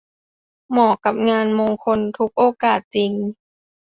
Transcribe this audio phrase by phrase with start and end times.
[0.69, 3.11] เหมาะกับงานมงคลทุกโอกาสจริง